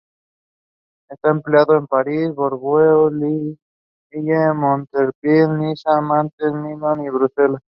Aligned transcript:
Está 1.11 1.29
emplazada 1.29 1.77
en 1.77 1.85
París, 1.85 2.33
Burdeos, 2.33 3.13
Lille, 3.13 3.57
Montpellier, 4.55 5.47
Niza, 5.49 6.01
Nantes, 6.01 6.47
Lyon 6.51 7.05
y 7.05 7.09
Bruselas. 7.11 7.61